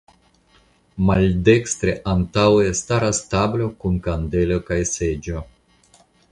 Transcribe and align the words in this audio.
Maldekstre 1.09 1.93
antaŭe 2.15 2.73
staras 2.81 3.21
tablo 3.35 3.69
kun 3.85 4.03
kandelo 4.09 4.61
kaj 4.71 4.81
seĝo. 4.97 5.49